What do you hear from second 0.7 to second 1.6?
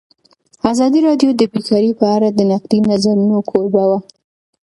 ازادي راډیو د